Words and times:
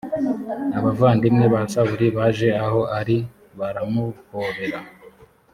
abavandimwe 0.77 1.45
ba 1.53 1.61
sawuli 1.71 2.07
baje 2.17 2.49
aho 2.65 2.79
ari 2.99 3.17
baramuhobera 3.59 4.79